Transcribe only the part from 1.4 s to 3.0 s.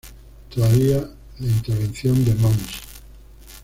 intervención de mons.